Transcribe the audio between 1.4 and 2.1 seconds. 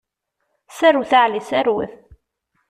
serwet!